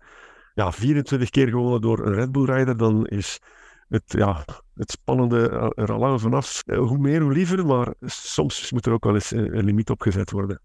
ja, 0.54 0.72
24 0.72 1.30
keer 1.30 1.48
gewonnen 1.48 1.80
door 1.80 2.06
een 2.06 2.14
Red 2.14 2.32
Bull-rijder, 2.32 2.76
dan 2.76 3.06
is 3.06 3.40
het, 3.88 4.02
ja, 4.06 4.44
het 4.76 4.90
spannende 4.90 5.72
er 5.74 5.92
al 5.92 5.98
lang 5.98 6.20
vanaf. 6.20 6.62
Eh, 6.66 6.78
hoe 6.78 6.98
meer, 6.98 7.20
hoe 7.20 7.32
liever, 7.32 7.66
maar 7.66 7.94
soms 8.06 8.72
moet 8.72 8.86
er 8.86 8.92
ook 8.92 9.04
wel 9.04 9.14
eens 9.14 9.32
eh, 9.32 9.38
een 9.38 9.64
limiet 9.64 9.90
opgezet 9.90 10.30
worden. 10.30 10.60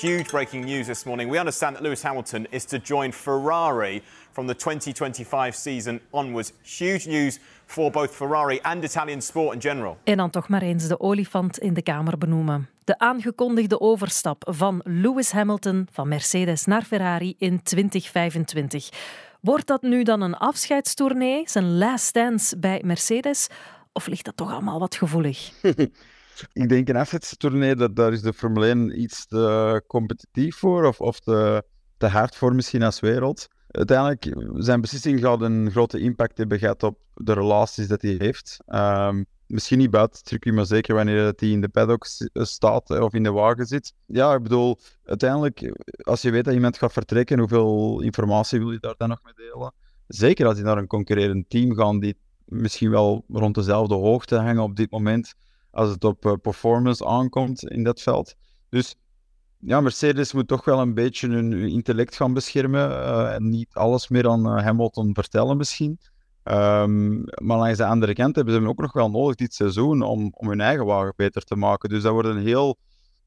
Huge 0.00 0.24
breaking 0.24 0.64
news 0.64 0.86
this 0.86 1.04
morning. 1.04 1.30
We 1.30 1.38
understand 1.38 1.74
that 1.74 1.82
Lewis 1.82 2.02
Hamilton 2.02 2.46
is 2.50 2.64
to 2.64 2.78
join 2.82 3.12
Ferrari 3.12 4.02
from 4.32 4.46
the 4.46 4.54
2025 4.54 5.54
season 5.54 6.00
onwards. 6.10 6.52
Huge 6.62 7.08
news 7.08 7.38
for 7.66 7.90
both 7.90 8.10
Ferrari 8.10 8.58
and 8.62 8.84
Italian 8.84 9.22
sport 9.22 9.54
in 9.54 9.60
general. 9.60 9.98
En 10.04 10.16
dan 10.16 10.30
toch 10.30 10.48
maar 10.48 10.62
eens 10.62 10.88
de 10.88 11.00
olifant 11.00 11.58
in 11.58 11.74
de 11.74 11.82
kamer 11.82 12.18
benoemen. 12.18 12.68
De 12.84 12.98
aangekondigde 12.98 13.80
overstap 13.80 14.42
van 14.50 14.80
Lewis 14.84 15.32
Hamilton 15.32 15.88
van 15.92 16.08
Mercedes 16.08 16.64
naar 16.64 16.82
Ferrari 16.82 17.34
in 17.38 17.62
2025. 17.62 18.90
Wordt 19.40 19.66
dat 19.66 19.82
nu 19.82 20.02
dan 20.02 20.20
een 20.20 20.34
afscheidstournee, 20.34 21.48
zijn 21.48 21.78
last 21.78 22.14
dance 22.14 22.58
bij 22.58 22.82
Mercedes? 22.84 23.46
Of 23.92 24.06
ligt 24.06 24.24
dat 24.24 24.36
toch 24.36 24.50
allemaal 24.50 24.78
wat 24.78 24.94
gevoelig? 24.94 25.52
ik 26.52 26.68
denk 26.68 26.88
een 26.88 26.96
afscheidstournee, 26.96 27.74
dat, 27.74 27.96
daar 27.96 28.12
is 28.12 28.22
de 28.22 28.32
Formule 28.32 28.66
1 28.66 29.00
iets 29.00 29.26
te 29.26 29.82
competitief 29.86 30.56
voor 30.56 30.84
of, 30.84 31.00
of 31.00 31.20
te, 31.20 31.64
hard 31.98 32.36
voor 32.36 32.54
misschien 32.54 32.82
als 32.82 33.00
wereld. 33.00 33.48
Uiteindelijk, 33.70 34.36
zijn 34.62 34.80
beslissing 34.80 35.20
gaat 35.20 35.40
een 35.40 35.70
grote 35.70 36.00
impact 36.00 36.38
hebben 36.38 36.58
gehad 36.58 36.82
op 36.82 36.98
de 37.14 37.32
relaties 37.32 37.88
dat 37.88 38.02
hij 38.02 38.14
heeft. 38.18 38.56
Um, 38.66 39.26
misschien 39.50 39.78
niet 39.78 39.90
buiten 39.90 40.20
het 40.24 40.54
maar 40.54 40.66
zeker 40.66 40.94
wanneer 40.94 41.32
hij 41.36 41.48
in 41.48 41.60
de 41.60 41.68
paddock 41.68 42.06
staat 42.32 42.90
of 42.90 43.12
in 43.12 43.22
de 43.22 43.32
wagen 43.32 43.66
zit. 43.66 43.94
Ja, 44.06 44.34
ik 44.34 44.42
bedoel, 44.42 44.78
uiteindelijk, 45.04 45.72
als 46.02 46.22
je 46.22 46.30
weet 46.30 46.44
dat 46.44 46.54
iemand 46.54 46.78
gaat 46.78 46.92
vertrekken, 46.92 47.38
hoeveel 47.38 48.00
informatie 48.00 48.58
wil 48.58 48.72
je 48.72 48.80
daar 48.80 48.94
dan 48.96 49.08
nog 49.08 49.20
mee 49.22 49.34
delen? 49.34 49.72
Zeker 50.06 50.46
als 50.46 50.56
je 50.56 50.64
naar 50.64 50.78
een 50.78 50.86
concurrerend 50.86 51.50
team 51.50 51.74
gaat, 51.74 52.00
die 52.00 52.16
misschien 52.44 52.90
wel 52.90 53.24
rond 53.28 53.54
dezelfde 53.54 53.94
hoogte 53.94 54.36
hangen 54.36 54.62
op 54.62 54.76
dit 54.76 54.90
moment, 54.90 55.34
als 55.70 55.90
het 55.90 56.04
op 56.04 56.26
eh, 56.26 56.32
performance 56.42 57.06
aankomt 57.06 57.70
in 57.70 57.84
dat 57.84 58.00
veld. 58.00 58.34
Dus 58.68 58.96
ja, 59.58 59.80
Mercedes 59.80 60.32
moet 60.32 60.48
toch 60.48 60.64
wel 60.64 60.80
een 60.80 60.94
beetje 60.94 61.28
hun 61.28 61.52
intellect 61.52 62.16
gaan 62.16 62.34
beschermen 62.34 63.04
en 63.32 63.48
niet 63.48 63.74
alles 63.74 64.08
meer 64.08 64.28
aan 64.28 64.46
Hamilton 64.46 65.14
vertellen 65.14 65.56
misschien. 65.56 65.98
Um, 66.44 67.24
maar 67.42 67.58
langs 67.58 67.78
de 67.78 67.84
andere 67.84 68.12
kant 68.12 68.36
hebben 68.36 68.54
ze 68.54 68.60
hem 68.60 68.68
ook 68.68 68.80
nog 68.80 68.92
wel 68.92 69.10
nodig 69.10 69.34
dit 69.34 69.54
seizoen 69.54 70.02
om, 70.02 70.32
om 70.36 70.48
hun 70.48 70.60
eigen 70.60 70.86
wagen 70.86 71.12
beter 71.16 71.42
te 71.42 71.56
maken. 71.56 71.88
Dus 71.88 72.02
dat 72.02 72.12
wordt 72.12 72.28
een 72.28 72.42
heel 72.42 72.78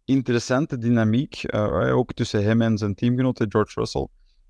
interessante 0.05 0.77
dynamiek, 0.77 1.53
uh, 1.53 1.96
ook 1.96 2.13
tussen 2.13 2.43
hem 2.43 2.62
en 2.62 2.77
zijn 2.77 2.96
teamgenoot 2.96 3.46
George 3.50 3.79
Russell, 3.79 4.08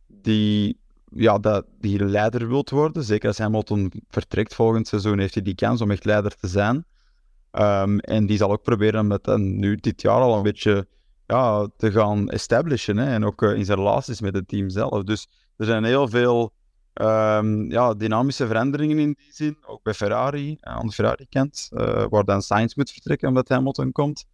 die, 0.07 0.79
ja, 1.15 1.39
dat, 1.39 1.65
die 1.79 2.05
leider 2.05 2.47
wilt 2.47 2.69
worden. 2.69 3.03
Zeker 3.03 3.27
als 3.27 3.37
Hamilton 3.37 3.91
vertrekt 4.09 4.55
volgend 4.55 4.87
seizoen, 4.87 5.19
heeft 5.19 5.33
hij 5.33 5.43
die 5.43 5.55
kans 5.55 5.81
om 5.81 5.91
echt 5.91 6.05
leider 6.05 6.35
te 6.35 6.47
zijn. 6.47 6.85
Um, 7.51 7.99
en 7.99 8.25
die 8.25 8.37
zal 8.37 8.51
ook 8.51 8.63
proberen 8.63 9.07
met 9.07 9.27
en 9.27 9.59
nu 9.59 9.75
dit 9.75 10.01
jaar 10.01 10.21
al 10.21 10.35
een 10.37 10.43
beetje 10.43 10.87
ja, 11.27 11.67
te 11.77 11.91
gaan 11.91 12.29
establishen. 12.29 12.97
Hè, 12.97 13.13
en 13.13 13.25
ook 13.25 13.41
uh, 13.41 13.57
in 13.57 13.65
zijn 13.65 13.77
relaties 13.77 14.21
met 14.21 14.33
het 14.33 14.47
team 14.47 14.69
zelf. 14.69 15.03
Dus 15.03 15.27
er 15.57 15.65
zijn 15.65 15.83
heel 15.83 16.07
veel 16.07 16.53
Um, 17.01 17.71
ja, 17.71 17.93
dynamische 17.93 18.47
veranderingen 18.47 18.99
in 18.99 19.15
die 19.17 19.33
zin. 19.33 19.57
Ook 19.65 19.83
bij 19.83 19.93
Ferrari, 19.93 20.57
aan 20.59 20.87
de 20.87 20.93
Ferrari 20.93 21.25
kent, 21.29 21.69
uh, 21.71 22.05
waar 22.09 22.23
dan 22.23 22.41
Sainz 22.41 22.75
moet 22.75 22.91
vertrekken 22.91 23.27
omdat 23.27 23.49
Hamilton 23.49 23.91
komt. 23.91 24.25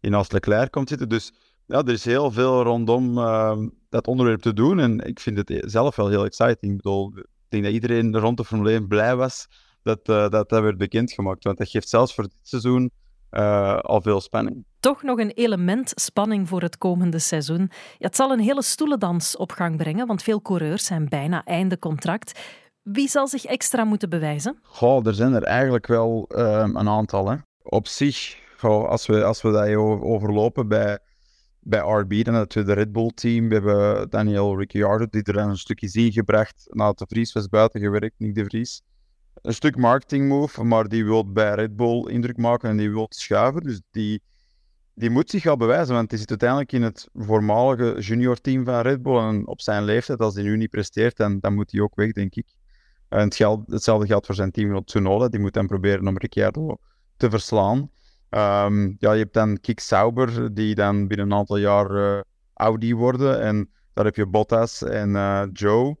In 0.00 0.14
als 0.14 0.30
Leclerc 0.30 0.70
komt 0.70 0.88
zitten. 0.88 1.08
Dus 1.08 1.32
ja, 1.66 1.78
er 1.78 1.92
is 1.92 2.04
heel 2.04 2.30
veel 2.30 2.62
rondom 2.62 3.18
uh, 3.18 3.58
dat 3.88 4.06
onderwerp 4.06 4.40
te 4.40 4.52
doen. 4.52 4.78
En 4.78 5.00
ik 5.00 5.20
vind 5.20 5.36
het 5.36 5.62
zelf 5.70 5.96
wel 5.96 6.08
heel 6.08 6.24
exciting. 6.24 6.72
Ik 6.72 6.76
bedoel, 6.76 7.12
ik 7.16 7.24
denk 7.48 7.64
dat 7.64 7.72
iedereen 7.72 8.18
rond 8.18 8.36
de 8.36 8.44
Formule 8.44 8.70
1 8.70 8.88
blij 8.88 9.16
was 9.16 9.48
dat, 9.82 10.08
uh, 10.08 10.28
dat 10.28 10.48
dat 10.48 10.62
werd 10.62 10.78
bekendgemaakt. 10.78 11.44
Want 11.44 11.58
dat 11.58 11.68
geeft 11.68 11.88
zelfs 11.88 12.14
voor 12.14 12.24
dit 12.24 12.36
seizoen 12.42 12.90
uh, 13.30 13.78
al 13.78 14.00
veel 14.00 14.20
spanning. 14.20 14.64
Toch 14.80 15.02
nog 15.02 15.18
een 15.18 15.30
element 15.30 15.92
spanning 15.94 16.48
voor 16.48 16.62
het 16.62 16.78
komende 16.78 17.18
seizoen. 17.18 17.70
Ja, 17.98 18.06
het 18.06 18.16
zal 18.16 18.32
een 18.32 18.40
hele 18.40 18.62
stoelendans 18.62 19.36
op 19.36 19.52
gang 19.52 19.76
brengen, 19.76 20.06
want 20.06 20.22
veel 20.22 20.42
coureurs 20.42 20.84
zijn 20.84 21.08
bijna 21.08 21.44
einde 21.44 21.78
contract. 21.78 22.40
Wie 22.82 23.08
zal 23.08 23.28
zich 23.28 23.44
extra 23.44 23.84
moeten 23.84 24.10
bewijzen? 24.10 24.58
Goh, 24.62 25.06
er 25.06 25.14
zijn 25.14 25.32
er 25.32 25.42
eigenlijk 25.42 25.86
wel 25.86 26.28
um, 26.36 26.76
een 26.76 26.88
aantal. 26.88 27.28
Hè. 27.28 27.36
Op 27.62 27.86
zich, 27.86 28.38
goh, 28.56 28.88
als, 28.88 29.06
we, 29.06 29.24
als 29.24 29.42
we 29.42 29.50
dat 29.50 29.74
overlopen 30.02 30.68
bij, 30.68 30.98
bij 31.60 31.80
RB, 31.80 32.24
dan 32.24 32.46
de 32.48 32.72
Red 32.72 32.92
Bull 32.92 33.10
team. 33.14 33.48
We 33.48 33.54
hebben 33.54 34.10
Daniel 34.10 34.58
Ricciardo, 34.58 35.06
die 35.10 35.22
er 35.22 35.36
een 35.36 35.56
stukje 35.56 35.86
is 35.86 35.94
ingebracht. 35.94 36.66
Nadat 36.68 36.98
de 36.98 37.06
Vries 37.08 37.32
was 37.32 37.48
buiten 37.48 37.80
gewerkt, 37.80 38.14
Nick 38.18 38.34
de 38.34 38.44
Vries 38.44 38.82
een 39.42 39.54
stuk 39.54 39.76
marketing 39.76 40.28
move, 40.28 40.64
maar 40.64 40.88
die 40.88 41.04
wil 41.04 41.32
bij 41.32 41.54
Red 41.54 41.76
Bull 41.76 42.08
indruk 42.08 42.36
maken 42.36 42.70
en 42.70 42.76
die 42.76 42.90
wil 42.90 43.06
schuiven. 43.08 43.62
Dus 43.62 43.80
die, 43.90 44.22
die 44.94 45.10
moet 45.10 45.30
zich 45.30 45.42
gaan 45.42 45.58
bewijzen, 45.58 45.94
want 45.94 46.10
hij 46.10 46.18
zit 46.18 46.30
uiteindelijk 46.30 46.72
in 46.72 46.82
het 46.82 47.08
voormalige 47.14 48.00
junior 48.00 48.40
team 48.40 48.64
van 48.64 48.80
Red 48.80 49.02
Bull. 49.02 49.18
En 49.18 49.46
op 49.46 49.60
zijn 49.60 49.84
leeftijd, 49.84 50.18
als 50.18 50.34
hij 50.34 50.42
nu 50.42 50.56
niet 50.56 50.70
presteert, 50.70 51.16
dan, 51.16 51.54
moet 51.54 51.70
hij 51.70 51.80
ook 51.80 51.94
weg, 51.94 52.12
denk 52.12 52.34
ik. 52.34 52.46
En 53.08 53.18
het 53.20 53.34
geld, 53.34 53.60
hetzelfde 53.66 54.06
geldt 54.06 54.26
voor 54.26 54.34
zijn 54.34 54.50
team 54.50 54.84
Tsunoda. 54.84 55.28
Die 55.28 55.40
moet 55.40 55.54
dan 55.54 55.66
proberen 55.66 56.08
om 56.08 56.18
Ricciardo 56.18 56.76
te 57.16 57.30
verslaan. 57.30 57.90
Um, 58.30 58.96
ja, 58.98 59.12
je 59.12 59.22
hebt 59.22 59.34
dan 59.34 59.60
Kik 59.60 59.80
Sauber, 59.80 60.54
die 60.54 60.74
dan 60.74 61.06
binnen 61.08 61.26
een 61.26 61.38
aantal 61.38 61.56
jaar 61.56 61.90
uh, 61.90 62.20
Audi 62.54 62.94
worden. 62.94 63.40
En 63.40 63.70
daar 63.92 64.04
heb 64.04 64.16
je 64.16 64.26
Bottas 64.26 64.82
en 64.82 65.10
uh, 65.10 65.42
Joe 65.52 65.96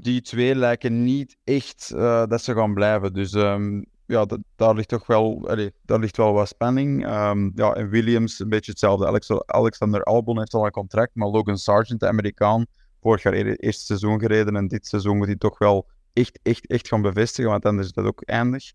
die 0.00 0.20
twee 0.20 0.54
lijken 0.54 1.02
niet 1.04 1.36
echt 1.44 1.92
uh, 1.94 2.26
dat 2.26 2.42
ze 2.42 2.54
gaan 2.54 2.74
blijven. 2.74 3.12
Dus 3.12 3.32
um, 3.32 3.86
ja, 4.06 4.26
daar 4.56 4.74
ligt 4.74 4.88
toch 4.88 5.06
wel, 5.06 5.40
daar 5.84 5.98
ligt 5.98 6.16
wel 6.16 6.32
wat 6.32 6.48
spanning. 6.48 7.06
Um, 7.06 7.52
ja, 7.54 7.72
en 7.72 7.88
Williams, 7.88 8.40
een 8.40 8.48
beetje 8.48 8.70
hetzelfde. 8.70 9.06
Alex, 9.06 9.30
Alexander 9.46 10.02
Albon 10.02 10.38
heeft 10.38 10.54
al 10.54 10.64
een 10.64 10.70
contract, 10.70 11.14
maar 11.14 11.28
Logan 11.28 11.58
Sargent, 11.58 12.00
de 12.00 12.08
Amerikaan, 12.08 12.66
vorig 13.00 13.22
jaar 13.22 13.34
e-, 13.34 13.54
eerste 13.54 13.84
seizoen 13.84 14.20
gereden 14.20 14.56
en 14.56 14.68
dit 14.68 14.86
seizoen 14.86 15.16
moet 15.16 15.26
hij 15.26 15.36
toch 15.36 15.58
wel 15.58 15.86
echt, 16.12 16.38
echt, 16.42 16.66
echt 16.66 16.88
gaan 16.88 17.02
bevestigen, 17.02 17.50
want 17.50 17.64
anders 17.64 17.86
is 17.86 17.92
dat 17.92 18.04
ook 18.04 18.22
eindig. 18.22 18.72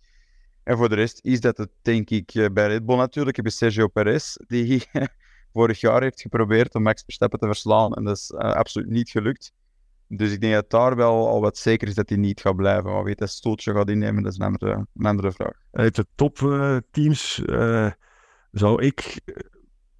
En 0.63 0.77
voor 0.77 0.89
de 0.89 0.95
rest 0.95 1.19
is 1.21 1.39
dat 1.39 1.57
het, 1.57 1.69
denk 1.81 2.09
ik, 2.09 2.33
eh, 2.33 2.45
bij 2.53 2.67
Red 2.67 2.85
Bull 2.85 2.97
natuurlijk. 2.97 3.35
Heb 3.35 3.45
je 3.45 3.51
Sergio 3.51 3.87
Perez, 3.87 4.35
die 4.47 4.83
vorig 5.53 5.79
jaar 5.79 6.01
heeft 6.01 6.21
geprobeerd 6.21 6.75
om 6.75 6.81
Max 6.81 7.03
Verstappen 7.03 7.39
te 7.39 7.45
verslaan 7.45 7.93
en 7.93 8.03
dat 8.03 8.17
is 8.17 8.31
uh, 8.31 8.39
absoluut 8.39 8.89
niet 8.89 9.09
gelukt. 9.09 9.53
Dus 10.13 10.31
ik 10.31 10.41
denk 10.41 10.53
dat 10.53 10.69
daar 10.69 10.95
wel 10.95 11.27
al 11.27 11.41
wat 11.41 11.57
zeker 11.57 11.87
is 11.87 11.95
dat 11.95 12.09
hij 12.09 12.17
niet 12.17 12.41
gaat 12.41 12.55
blijven. 12.55 12.91
Maar 12.91 13.03
weet 13.03 13.17
dat 13.17 13.29
stootje 13.29 13.73
gaat 13.73 13.89
innemen, 13.89 14.23
dat 14.23 14.31
is 14.31 14.37
een 14.37 14.45
andere, 14.45 14.85
een 14.93 15.05
andere 15.05 15.31
vraag. 15.31 15.53
Uit 15.71 15.95
de 15.95 16.05
topteams 16.15 17.41
uh, 17.45 17.91
zou 18.51 18.83
ik, 18.83 19.21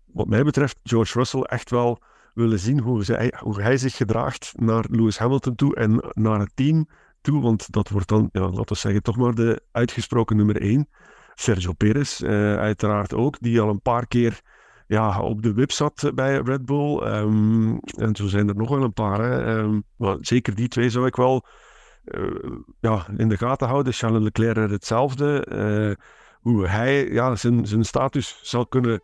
wat 0.05 0.27
mij 0.27 0.43
betreft, 0.43 0.79
George 0.83 1.17
Russell 1.17 1.41
echt 1.41 1.69
wel 1.69 2.01
willen 2.33 2.59
zien 2.59 2.79
hoe, 2.79 3.03
zij, 3.03 3.33
hoe 3.39 3.61
hij 3.61 3.77
zich 3.77 3.95
gedraagt 3.95 4.53
naar 4.55 4.85
Lewis 4.89 5.17
Hamilton 5.17 5.55
toe 5.55 5.75
en 5.75 6.11
naar 6.13 6.39
het 6.39 6.51
team 6.55 6.87
toe. 7.21 7.41
Want 7.41 7.71
dat 7.71 7.89
wordt 7.89 8.07
dan, 8.07 8.29
ja, 8.31 8.41
laten 8.41 8.73
we 8.73 8.75
zeggen, 8.75 9.01
toch 9.01 9.17
maar 9.17 9.33
de 9.33 9.61
uitgesproken 9.71 10.35
nummer 10.37 10.61
één. 10.61 10.89
Sergio 11.33 11.73
Perez, 11.73 12.21
uh, 12.21 12.55
uiteraard 12.55 13.13
ook, 13.13 13.39
die 13.39 13.61
al 13.61 13.69
een 13.69 13.81
paar 13.81 14.07
keer 14.07 14.41
ja, 14.91 15.21
op 15.21 15.41
de 15.41 15.53
web 15.53 15.71
zat 15.71 16.11
bij 16.15 16.37
Red 16.37 16.65
Bull. 16.65 17.01
Um, 17.03 17.79
en 17.79 18.15
zo 18.15 18.27
zijn 18.27 18.47
er 18.47 18.55
nog 18.55 18.69
wel 18.69 18.83
een 18.83 18.93
paar. 18.93 19.19
Hè. 19.19 19.57
Um, 19.57 19.83
maar 19.97 20.17
zeker 20.19 20.55
die 20.55 20.67
twee 20.67 20.89
zou 20.89 21.05
ik 21.05 21.15
wel 21.15 21.45
uh, 22.05 22.31
ja, 22.79 23.05
in 23.17 23.29
de 23.29 23.37
gaten 23.37 23.67
houden. 23.67 23.93
Charles 23.93 24.23
Leclerc 24.23 24.71
hetzelfde. 24.71 25.47
Uh, 25.51 26.05
hoe 26.41 26.67
hij 26.67 27.11
ja, 27.11 27.35
zijn, 27.35 27.67
zijn 27.67 27.85
status 27.85 28.39
zal 28.41 28.67
kunnen 28.67 29.01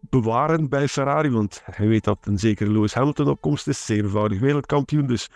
bewaren 0.00 0.68
bij 0.68 0.88
Ferrari. 0.88 1.30
Want 1.30 1.62
hij 1.64 1.88
weet 1.88 2.04
dat 2.04 2.18
een 2.20 2.38
zekere 2.38 2.70
Lewis 2.70 2.94
Hamilton 2.94 3.28
op 3.28 3.40
komst 3.40 3.68
is. 3.68 3.86
Zevenvoudig 3.86 4.40
wereldkampioen. 4.40 5.06
Dus 5.06 5.30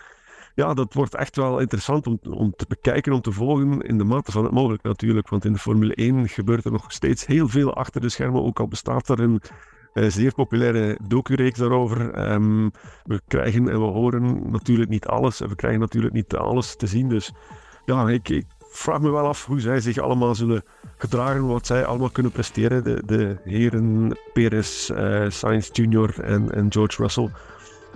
ja, 0.55 0.73
dat 0.73 0.93
wordt 0.93 1.15
echt 1.15 1.35
wel 1.35 1.59
interessant 1.59 2.07
om, 2.07 2.19
om 2.29 2.53
te 2.55 2.65
bekijken, 2.67 3.13
om 3.13 3.21
te 3.21 3.31
volgen. 3.31 3.81
In 3.81 3.97
de 3.97 4.03
mate 4.03 4.31
van 4.31 4.43
het 4.43 4.53
mogelijk 4.53 4.83
natuurlijk. 4.83 5.29
Want 5.29 5.45
in 5.45 5.53
de 5.53 5.59
Formule 5.59 5.95
1 5.95 6.29
gebeurt 6.29 6.65
er 6.65 6.71
nog 6.71 6.91
steeds 6.91 7.25
heel 7.25 7.47
veel 7.47 7.73
achter 7.73 8.01
de 8.01 8.09
schermen. 8.09 8.43
Ook 8.43 8.59
al 8.59 8.67
bestaat 8.67 9.09
er 9.09 9.19
een 9.19 9.41
een 9.93 10.03
eh, 10.03 10.09
zeer 10.09 10.33
populaire 10.33 10.97
docureeks 11.07 11.59
daarover. 11.59 12.31
Um, 12.31 12.71
we 13.03 13.21
krijgen 13.27 13.69
en 13.69 13.79
we 13.79 13.85
horen 13.85 14.51
natuurlijk 14.51 14.89
niet 14.89 15.05
alles. 15.05 15.41
En 15.41 15.49
we 15.49 15.55
krijgen 15.55 15.79
natuurlijk 15.79 16.13
niet 16.13 16.35
alles 16.35 16.75
te 16.75 16.87
zien. 16.87 17.09
Dus 17.09 17.31
ja, 17.85 18.09
ik, 18.09 18.43
vraag 18.71 19.01
me 19.01 19.11
wel 19.11 19.27
af 19.27 19.45
hoe 19.45 19.59
zij 19.59 19.79
zich 19.79 19.97
allemaal 19.97 20.35
zullen 20.35 20.63
gedragen, 20.97 21.47
wat 21.47 21.65
zij 21.65 21.85
allemaal 21.85 22.09
kunnen 22.09 22.31
presteren. 22.31 22.83
De, 22.83 23.01
de 23.05 23.37
heren 23.43 24.17
Perez, 24.33 24.89
uh, 24.89 25.29
Sainz 25.29 25.69
Jr. 25.71 26.19
En, 26.19 26.51
en 26.51 26.71
George 26.71 27.01
Russell. 27.01 27.29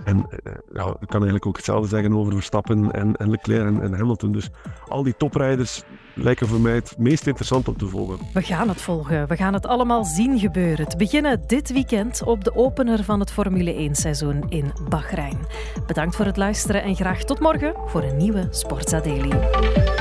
En 0.04 0.26
ja, 0.72 0.86
ik 0.86 1.08
kan 1.08 1.20
eigenlijk 1.20 1.46
ook 1.46 1.56
hetzelfde 1.56 1.88
zeggen 1.88 2.14
over 2.14 2.32
Verstappen 2.32 2.90
en, 2.92 3.16
en 3.16 3.30
Leclerc 3.30 3.80
en, 3.80 3.94
Hamilton. 3.94 4.32
Dus 4.32 4.50
al 4.88 5.02
die 5.02 5.16
toprijders 5.16 5.82
lijken 6.14 6.46
voor 6.48 6.60
mij 6.60 6.74
het 6.74 6.94
meest 6.98 7.26
interessant 7.26 7.68
om 7.68 7.76
te 7.76 7.86
volgen. 7.86 8.18
We 8.32 8.42
gaan 8.42 8.68
het 8.68 8.80
volgen. 8.80 9.28
We 9.28 9.36
gaan 9.36 9.54
het 9.54 9.66
allemaal 9.66 10.04
zien 10.04 10.38
gebeuren. 10.38 10.84
Het 10.84 10.96
beginnen 10.96 11.40
dit 11.46 11.72
weekend 11.72 12.22
op 12.22 12.44
de 12.44 12.56
opener 12.56 13.04
van 13.04 13.20
het 13.20 13.30
Formule 13.30 13.90
1-seizoen 13.90 14.44
in 14.48 14.72
Bahrein. 14.88 15.38
Bedankt 15.86 16.16
voor 16.16 16.26
het 16.26 16.36
luisteren 16.36 16.82
en 16.82 16.96
graag 16.96 17.24
tot 17.24 17.40
morgen 17.40 17.74
voor 17.86 18.02
een 18.02 18.16
nieuwe 18.16 18.46
Sportza 18.50 19.00
Daily. 19.00 19.93